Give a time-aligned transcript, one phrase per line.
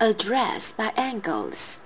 [0.00, 1.80] Address by Engels.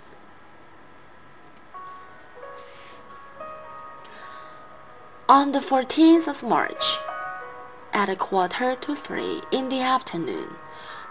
[5.30, 6.98] On the 14th of March,
[7.94, 10.50] at a quarter to three in the afternoon,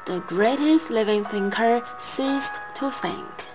[0.06, 3.46] the greatest living thinker ceased to think.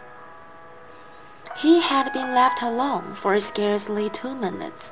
[1.58, 4.90] He had been left alone for scarcely two minutes,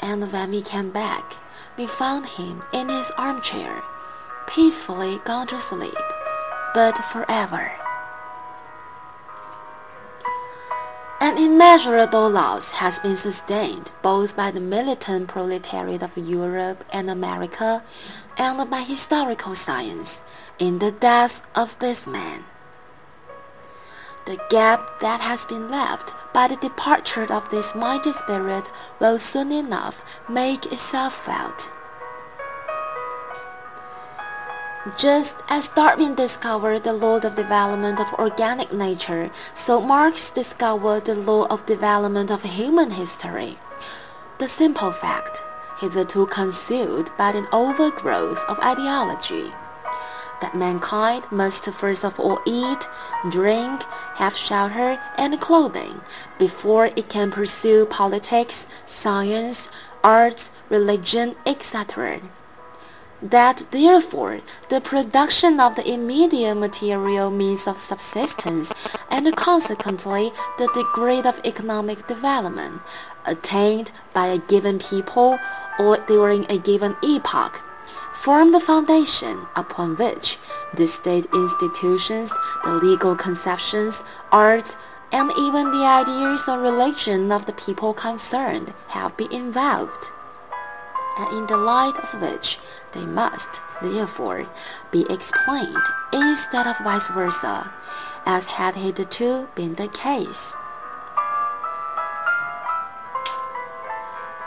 [0.00, 1.32] and when we came back,
[1.78, 3.80] we found him in his armchair,
[4.46, 5.96] peacefully gone to sleep
[6.74, 7.72] but forever.
[11.20, 17.84] An immeasurable loss has been sustained both by the militant proletariat of Europe and America
[18.36, 20.20] and by historical science
[20.58, 22.44] in the death of this man.
[24.26, 29.52] The gap that has been left by the departure of this mighty spirit will soon
[29.52, 31.70] enough make itself felt.
[34.98, 41.14] Just as Darwin discovered the law of development of organic nature, so Marx discovered the
[41.14, 43.58] law of development of human history.
[44.38, 45.40] The simple fact,
[45.78, 49.52] hitherto concealed by an overgrowth of ideology,
[50.40, 52.88] that mankind must first of all eat,
[53.30, 53.84] drink,
[54.16, 56.00] have shelter and clothing
[56.40, 59.68] before it can pursue politics, science,
[60.02, 62.20] arts, religion, etc
[63.22, 68.72] that therefore the production of the immediate material means of subsistence
[69.10, 72.82] and consequently the degree of economic development
[73.24, 75.38] attained by a given people
[75.78, 77.60] or during a given epoch
[78.22, 80.38] form the foundation upon which
[80.74, 82.32] the state institutions,
[82.62, 84.00] the legal conceptions,
[84.30, 84.76] arts,
[85.10, 90.08] and even the ideas or religion of the people concerned have been involved,
[91.18, 92.58] and in the light of which
[92.92, 94.46] they must, therefore,
[94.90, 95.76] be explained
[96.12, 97.70] instead of vice versa,
[98.26, 100.52] as had hitherto been the case.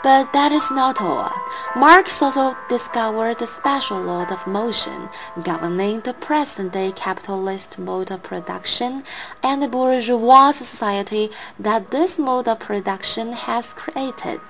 [0.02, 1.32] But that is not all.
[1.74, 5.08] Marx also discovered the special law of motion
[5.42, 9.02] governing the present-day capitalist mode of production
[9.42, 14.40] and the bourgeois society that this mode of production has created.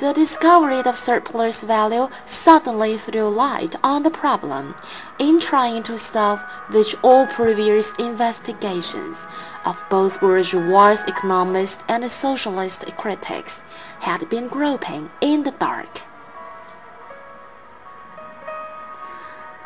[0.00, 4.74] The discovery of surplus value suddenly threw light on the problem,
[5.18, 6.40] in trying to solve
[6.70, 9.26] which all previous investigations
[9.66, 13.62] of both bourgeois economists and socialist critics
[13.98, 16.00] had been groping in the dark.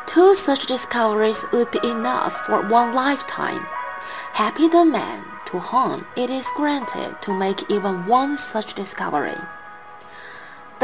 [0.05, 3.65] Two such discoveries would be enough for one lifetime.
[4.33, 9.39] Happy the man to whom it is granted to make even one such discovery.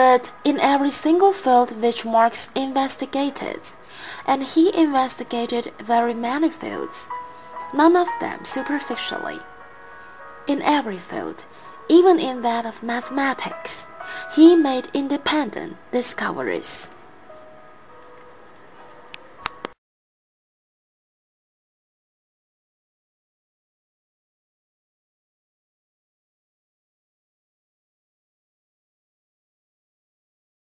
[0.01, 3.62] But in every single field which Marx investigated,
[4.25, 7.07] and he investigated very many fields,
[7.72, 9.38] none of them superficially.
[10.47, 11.45] In every field,
[11.88, 13.85] even in that of mathematics,
[14.34, 16.88] he made independent discoveries.